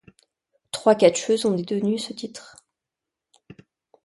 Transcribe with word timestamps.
Trois 0.71 0.95
catcheuses 0.95 1.45
ont 1.45 1.53
détenu 1.53 1.99
ce 1.99 2.11
titre. 2.11 2.57